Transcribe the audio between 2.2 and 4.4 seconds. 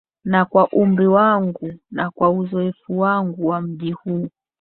uzoefu wangu wa mji huu